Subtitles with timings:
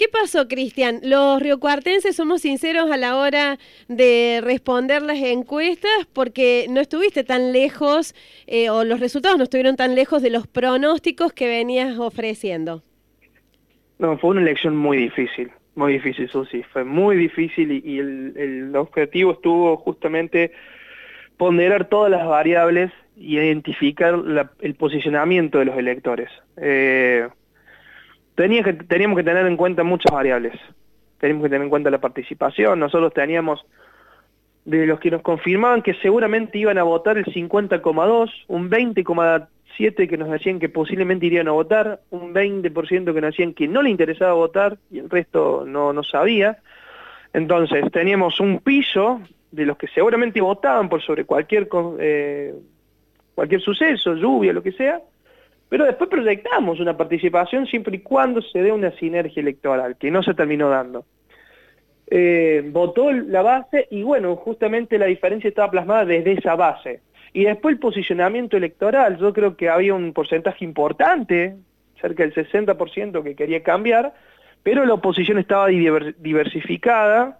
[0.00, 1.00] ¿Qué pasó, Cristian?
[1.02, 7.52] Los riocuartenses somos sinceros a la hora de responder las encuestas porque no estuviste tan
[7.52, 8.14] lejos
[8.46, 12.82] eh, o los resultados no estuvieron tan lejos de los pronósticos que venías ofreciendo.
[13.98, 16.62] No, fue una elección muy difícil, muy difícil, Susi.
[16.62, 20.52] Fue muy difícil y, el, objetivo estuvo justamente
[21.36, 24.18] ponderar todas las variables y identificar
[24.60, 26.30] el posicionamiento de los electores.
[26.56, 27.28] Eh,
[28.34, 30.54] teníamos que tener en cuenta muchas variables.
[31.18, 32.80] Teníamos que tener en cuenta la participación.
[32.80, 33.64] Nosotros teníamos
[34.64, 40.16] de los que nos confirmaban que seguramente iban a votar el 50,2, un 20,7 que
[40.16, 43.90] nos decían que posiblemente irían a votar, un 20% que nos decían que no le
[43.90, 46.58] interesaba votar y el resto no, no sabía.
[47.32, 51.68] Entonces teníamos un piso de los que seguramente votaban por sobre cualquier,
[51.98, 52.54] eh,
[53.34, 55.00] cualquier suceso, lluvia, lo que sea,
[55.70, 60.22] pero después proyectamos una participación siempre y cuando se dé una sinergia electoral, que no
[60.22, 61.06] se terminó dando.
[62.08, 67.02] Eh, votó la base y bueno, justamente la diferencia estaba plasmada desde esa base.
[67.32, 71.54] Y después el posicionamiento electoral, yo creo que había un porcentaje importante,
[72.00, 74.12] cerca del 60% que quería cambiar,
[74.64, 77.39] pero la oposición estaba diversificada,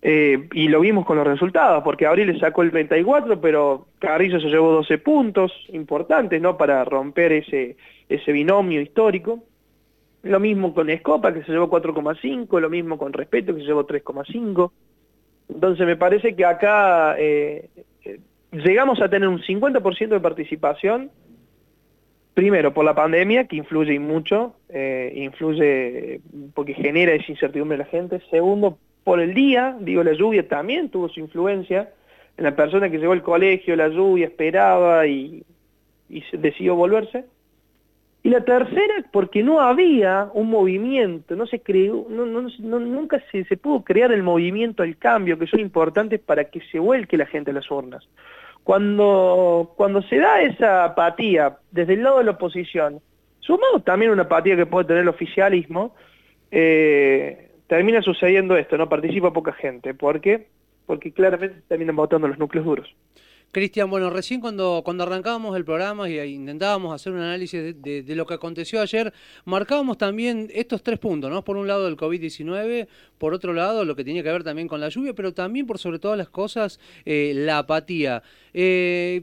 [0.00, 4.40] eh, y lo vimos con los resultados, porque Abril le sacó el 34, pero Carrillo
[4.40, 6.56] se llevó 12 puntos importantes, ¿no?
[6.56, 7.76] Para romper ese,
[8.08, 9.42] ese binomio histórico.
[10.22, 13.86] Lo mismo con Escopa, que se llevó 4,5, lo mismo con Respeto, que se llevó
[13.86, 14.70] 3,5.
[15.48, 17.68] Entonces me parece que acá eh,
[18.04, 18.20] eh,
[18.52, 21.10] llegamos a tener un 50% de participación,
[22.34, 24.54] primero por la pandemia, que influye mucho,
[25.12, 26.20] influye
[26.54, 28.20] porque genera esa incertidumbre en la gente.
[28.30, 31.88] Segundo, por el día, digo, la lluvia también tuvo su influencia
[32.36, 35.42] en la persona que llegó al colegio, la lluvia, esperaba y,
[36.32, 37.24] decidió volverse.
[38.22, 43.82] Y la tercera, porque no había un movimiento, no se creó, nunca se, se, pudo
[43.82, 47.54] crear el movimiento, el cambio, que son importantes para que se vuelque la gente a
[47.54, 48.06] las urnas.
[48.62, 53.00] Cuando, cuando se da esa apatía desde el lado de la oposición,
[53.40, 55.94] sumado también una apatía que puede tener el oficialismo,
[56.50, 59.94] eh, termina sucediendo esto, no participa poca gente.
[59.94, 60.48] ¿Por qué?
[60.86, 62.94] Porque claramente terminan votando los núcleos duros.
[63.50, 68.26] Cristian, bueno, recién cuando, cuando arrancábamos el programa y intentábamos hacer un análisis de, lo
[68.26, 69.12] que aconteció ayer,
[69.46, 71.42] marcábamos también estos tres puntos, ¿no?
[71.42, 74.80] Por un lado el COVID-19, por otro lado lo que tenía que ver también con
[74.80, 78.22] la lluvia, pero también por sobre todas las cosas eh, la apatía.
[78.52, 79.22] Eh,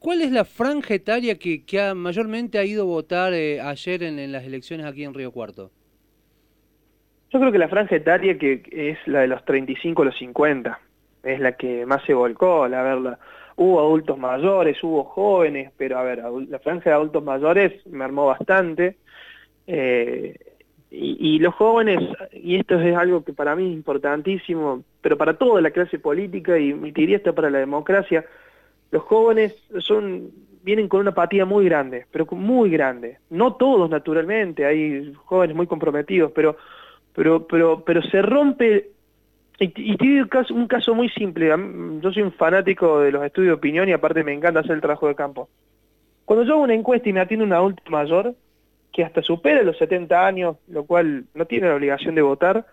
[0.00, 4.32] ¿Cuál es la franja etaria que, que mayormente ha ido a votar eh, ayer en
[4.32, 5.70] las elecciones aquí en Río Cuarto?
[7.32, 10.78] Yo creo que la franja etaria que es la de los 35 a los 50,
[11.22, 13.18] es la que más se volcó, la verdad.
[13.56, 18.26] Hubo adultos mayores, hubo jóvenes, pero a ver, la franja de adultos mayores me armó
[18.26, 18.96] bastante.
[19.66, 20.36] Eh,
[20.90, 22.00] y, los jóvenes,
[22.32, 26.58] y esto es algo que para mí es importantísimo, pero para toda la clase política,
[26.58, 28.26] y mi teoría está para la democracia,
[28.90, 30.30] los jóvenes son
[30.62, 33.18] vienen con una apatía muy grande, pero muy grande.
[33.30, 36.56] No todos, naturalmente, hay jóvenes muy comprometidos, pero
[37.14, 38.90] pero, pero, pero se rompe,
[39.58, 41.48] y, tiene un caso, un caso muy simple,
[42.00, 44.80] yo soy un fanático de los estudios de opinión y aparte me encanta hacer el
[44.80, 45.48] trabajo de campo.
[46.24, 48.34] Cuando yo hago una encuesta y me atiende un adulto mayor,
[48.92, 52.66] que hasta supera los 70 años, lo cual no tiene la obligación de votar,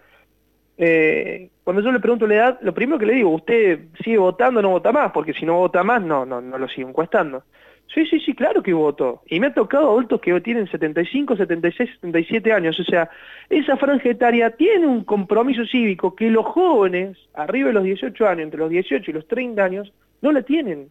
[0.77, 4.59] eh, cuando yo le pregunto la edad, lo primero que le digo, ¿usted sigue votando
[4.59, 5.11] o no vota más?
[5.11, 7.44] Porque si no vota más, no, no, no lo sigo encuestando.
[7.94, 9.23] Sí, sí, sí, claro que voto.
[9.25, 12.79] Y me ha tocado adultos que tienen 75, 76, 77 años.
[12.79, 13.09] O sea,
[13.50, 18.44] esa franja etaria tiene un compromiso cívico que los jóvenes, arriba de los 18 años,
[18.44, 19.91] entre los 18 y los 30 años,
[20.22, 20.89] no la tienen.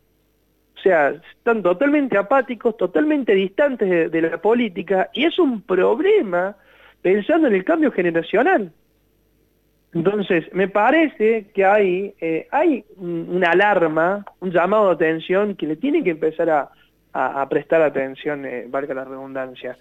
[0.77, 6.57] O sea, están totalmente apáticos, totalmente distantes de, la política, y es un problema
[7.01, 8.73] pensando en el cambio generacional.
[9.95, 15.77] Entonces, me parece que hay, eh, hay una alarma, un llamado de atención que le
[15.77, 16.71] tiene que empezar a,
[17.13, 19.77] a, prestar atención, eh, valga la redundancia.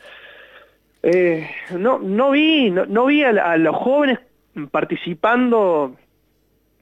[1.03, 4.19] Eh, no, no vi, no, vi a, los jóvenes
[4.71, 5.95] participando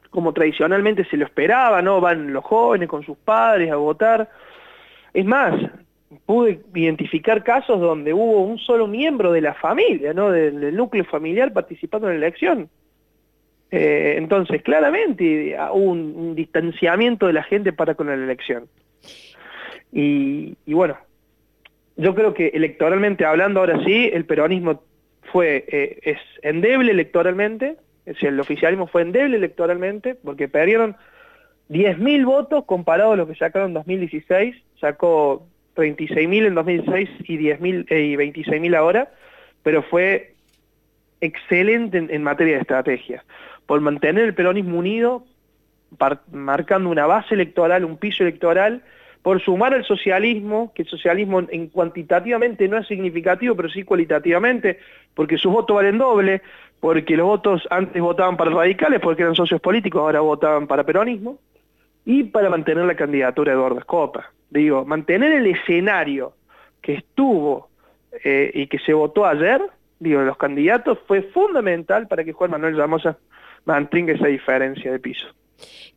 [0.09, 1.99] como tradicionalmente se lo esperaba, ¿no?
[1.99, 4.29] Van los jóvenes con sus padres a votar.
[5.13, 5.53] Es más,
[6.25, 10.31] pude identificar casos donde hubo un solo miembro de la familia, ¿no?
[10.31, 12.69] Del, núcleo familiar participando en la elección.
[13.71, 18.69] Eh, entonces, claramente hubo un, distanciamiento de la gente para con la elección.
[19.97, 20.97] Y, bueno,
[21.95, 24.83] yo creo que electoralmente hablando ahora sí, el peronismo
[25.31, 30.97] fue, eh, es endeble electoralmente, es decir, el oficialismo fue endeble electoralmente, porque perdieron
[31.69, 35.47] 10.000 votos comparado a lo que sacaron en 2016, sacó
[35.77, 39.13] 36.000 en 2016 y, 10.000, eh, 26.000 ahora,
[39.63, 40.33] pero fue
[41.21, 43.23] excelente en, materia de estrategia,
[43.65, 45.23] por mantener el peronismo unido,
[46.33, 48.83] marcando una base electoral, un piso electoral,
[49.25, 54.77] por sumar al socialismo, que el socialismo en cuantitativamente no es significativo, pero sí cualitativamente,
[55.15, 56.43] porque sus votos valen doble,
[56.79, 61.39] porque los votos antes votaban para radicales porque eran socios políticos, ahora votaban para peronismo,
[62.05, 64.31] y para mantener la candidatura de Eduardo Escopa.
[64.51, 66.33] Digo, mantener el escenario
[66.83, 67.69] que estuvo
[68.23, 69.59] eh, y que se votó ayer,
[69.97, 73.17] digo, los candidatos, fue fundamental para que Juan Manuel Ramosa
[73.65, 75.25] mantenga esa diferencia de piso.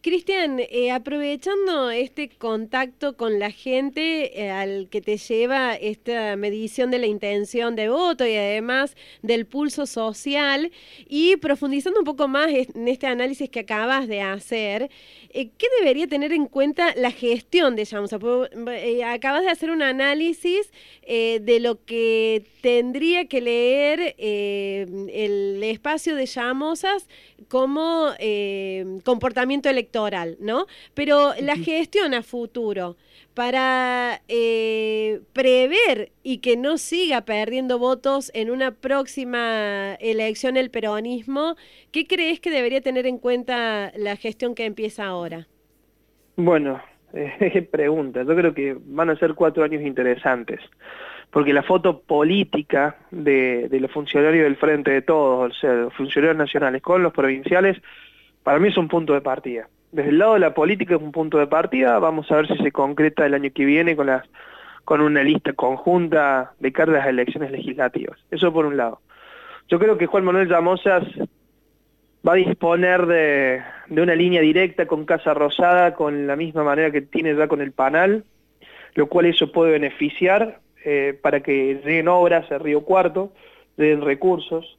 [0.00, 6.92] Cristian, eh, aprovechando este contacto con la gente eh, al que te lleva esta medición
[6.92, 10.70] de la intención de voto y además del pulso social
[11.08, 14.88] y profundizando un poco más en este análisis que acabas de hacer,
[15.30, 18.18] eh, ¿qué debería tener en cuenta la gestión de Yamosa?
[19.04, 20.70] acabas de hacer un análisis
[21.06, 27.08] de lo que tendría que leer el espacio de Llamosas
[27.48, 28.12] como
[29.04, 30.66] comportamiento electoral electoral, ¿no?
[30.94, 32.96] Pero la gestión a futuro
[33.34, 41.56] para eh, prever y que no siga perdiendo votos en una próxima elección el peronismo,
[41.92, 45.46] ¿qué crees que debería tener en cuenta la gestión que empieza ahora?
[46.36, 46.80] Bueno,
[47.12, 48.24] eh, pregunta.
[48.24, 50.60] Yo creo que van a ser cuatro años interesantes,
[51.30, 55.94] porque la foto política de, de los funcionarios del Frente de Todos, o sea, los
[55.94, 57.80] funcionarios nacionales con los provinciales,
[58.48, 61.12] para mí es un punto de partida desde el lado de la política es un
[61.12, 65.22] punto de partida, vamos a ver si se concreta el año que viene con, una
[65.22, 68.18] lista conjunta de cara a elecciones legislativas.
[68.30, 69.00] Eso por un lado.
[69.68, 71.04] Yo creo que Juan Manuel Llamosas
[72.26, 77.02] va a disponer de, una línea directa con Casa Rosada, con la misma manera que
[77.02, 78.24] tiene ya con el Panal,
[78.94, 83.32] lo cual eso puede beneficiar eh, para que lleguen obras a Río Cuarto,
[83.76, 84.78] lleguen recursos.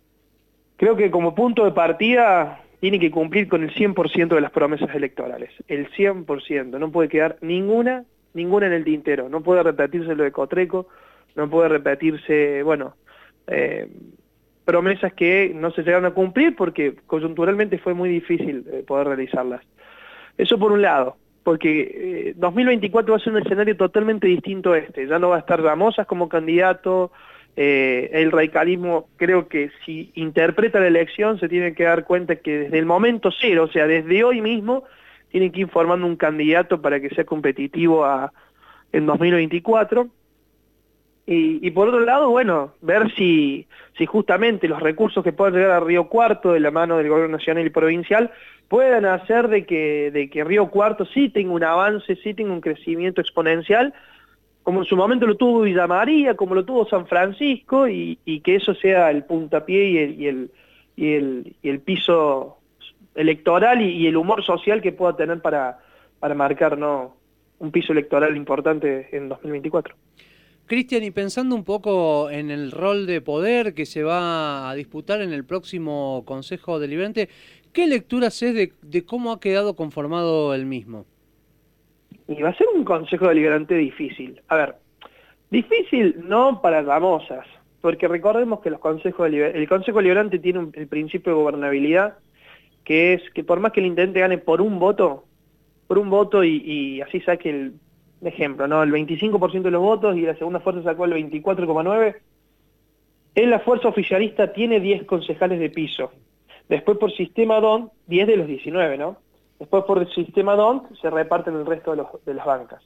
[0.77, 4.93] Creo que como punto de partida tiene que cumplir con el 100% de las promesas
[4.95, 10.23] electorales, el 100%, no puede quedar ninguna, ninguna en el tintero, no puede repetirse lo
[10.23, 10.87] de Cotreco,
[11.35, 12.95] no puede repetirse, bueno,
[13.47, 13.87] eh,
[14.63, 19.61] promesas que no se llegaron a cumplir porque coyunturalmente fue muy difícil eh, poder realizarlas.
[20.37, 24.77] Eso por un lado, porque 2024 eh, va a ser un escenario totalmente distinto a
[24.77, 27.11] este, ya no va a estar Ramosas como candidato,
[27.61, 32.57] eh, el radicalismo creo que si interpreta la elección se tiene que dar cuenta que
[32.57, 34.85] desde el momento cero, o sea, desde hoy mismo,
[35.27, 38.07] tiene que ir formando un candidato para que sea competitivo
[38.94, 40.07] en 2024.
[41.25, 43.67] Y, por otro lado, bueno, ver si,
[44.07, 47.65] justamente los recursos que puedan llegar a Río Cuarto de la mano del gobierno nacional
[47.65, 48.31] y provincial
[48.69, 53.94] puedan hacer de que Río Cuarto sí tenga un avance, sí tenga un crecimiento exponencial
[54.69, 58.54] como en su momento lo tuvo Villa María, como lo tuvo San Francisco, y, que
[58.54, 59.89] eso sea el puntapié
[60.95, 62.60] y el, piso
[63.16, 65.80] electoral y, el humor social que pueda tener para,
[66.36, 69.95] marcar un piso electoral importante en 2024.
[70.68, 75.24] Cristian, y pensando un poco en el rol de poder que se va a disputar
[75.24, 77.27] en el próximo Consejo Deliberante,
[77.74, 81.07] ¿qué lectura haces de, de cómo ha quedado conformado el mismo?
[82.29, 84.39] Y va a ser un consejo deliberante difícil.
[84.49, 84.75] A ver,
[85.49, 87.47] difícil no para famosas,
[87.81, 92.19] porque recordemos que los consejos el consejo deliberante tiene el principio de gobernabilidad,
[92.83, 95.24] que es que por más que el intendente gane por un voto,
[95.88, 97.74] por un voto y, así saque el
[98.21, 98.83] ejemplo, ¿no?
[98.83, 102.15] El 25% de los votos y la segunda fuerza sacó el 24,9%,
[103.33, 106.12] en la fuerza oficialista tiene 10 concejales de piso.
[106.67, 109.17] Después por sistema DON, 10 de los 19, ¿no?
[109.60, 111.94] Después por el sistema DONT se reparten el resto
[112.25, 112.82] de, las bancas.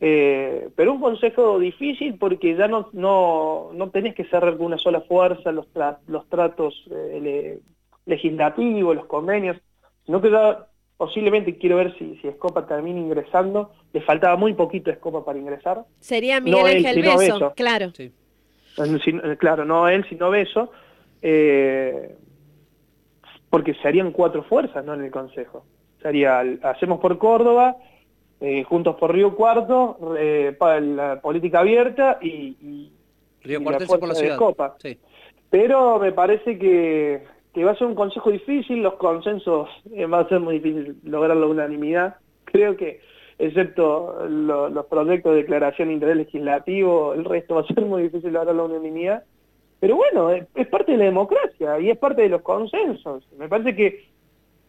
[0.00, 4.78] Eh, pero un consejo difícil porque ya no, no, no tenés que cerrar con una
[4.78, 5.66] sola fuerza los,
[6.06, 7.60] los tratos eh,
[8.06, 9.58] legislativos, los convenios,
[10.06, 14.90] sino que ya posiblemente quiero ver si, si Escopa termina ingresando, le faltaba muy poquito
[14.90, 15.84] a Escopa para ingresar.
[16.00, 17.92] Sería Miguel Ángel Beso, claro.
[17.94, 18.12] Sí.
[18.78, 20.70] Eh, claro, no él, sino Beso,
[23.50, 24.94] porque serían cuatro fuerzas ¿no?
[24.94, 25.64] en el Consejo
[26.02, 27.76] sería Hacemos por Córdoba,
[28.40, 32.90] eh, Juntos por Río Cuarto, eh, para la política abierta y,
[33.42, 34.36] Río Cuarto por la ciudad.
[34.36, 34.76] Copa.
[35.50, 37.24] Pero me parece que,
[37.64, 41.36] va a ser un consejo difícil, los consensos eh, va a ser muy difícil lograr
[41.36, 42.16] la unanimidad.
[42.44, 43.00] Creo que,
[43.38, 48.32] excepto los proyectos de declaración de interés legislativo, el resto va a ser muy difícil
[48.32, 49.24] lograr la unanimidad.
[49.80, 53.26] Pero bueno, es parte de la democracia y es parte de los consensos.
[53.38, 54.08] Me parece que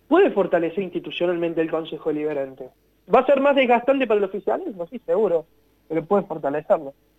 [0.07, 2.69] puede fortalecer institucionalmente el Consejo Deliberante.
[3.13, 4.75] ¿Va a ser más desgastante para los oficiales?
[4.75, 5.45] No, sí, seguro,
[5.87, 6.93] pero puede fortalecerlo.